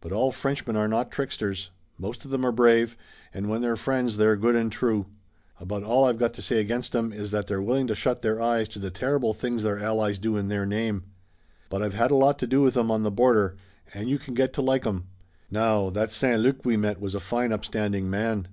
But 0.00 0.12
all 0.12 0.32
Frenchmen 0.32 0.76
are 0.76 0.88
not 0.88 1.10
tricksters. 1.10 1.68
Most 1.98 2.24
of 2.24 2.32
'em 2.32 2.46
are 2.46 2.52
brave, 2.52 2.96
and 3.34 3.50
when 3.50 3.60
they're 3.60 3.76
friends 3.76 4.16
they're 4.16 4.34
good 4.34 4.56
and 4.56 4.72
true. 4.72 5.04
About 5.60 5.82
all 5.82 6.04
I've 6.06 6.16
got 6.16 6.32
to 6.32 6.40
say 6.40 6.58
against 6.58 6.96
'em 6.96 7.12
is 7.12 7.32
that 7.32 7.48
they're 7.48 7.60
willing 7.60 7.86
to 7.88 7.94
shut 7.94 8.22
their 8.22 8.40
eyes 8.40 8.66
to 8.70 8.78
the 8.78 8.90
terrible 8.90 9.34
things 9.34 9.62
their 9.64 9.78
allies 9.78 10.18
do 10.18 10.38
in 10.38 10.48
their 10.48 10.64
name. 10.64 11.02
But 11.68 11.82
I've 11.82 11.92
had 11.92 12.10
a 12.10 12.14
lot 12.16 12.38
to 12.38 12.46
do 12.46 12.62
with 12.62 12.78
'em 12.78 12.90
on 12.90 13.02
the 13.02 13.10
border, 13.10 13.56
and 13.92 14.08
you 14.08 14.18
can 14.18 14.32
get 14.32 14.54
to 14.54 14.62
like 14.62 14.86
'em. 14.86 15.04
Now, 15.50 15.90
that 15.90 16.12
St. 16.12 16.40
Luc 16.40 16.64
we 16.64 16.78
met 16.78 16.98
was 16.98 17.14
a 17.14 17.20
fine 17.20 17.52
upstanding 17.52 18.08
man." 18.08 18.48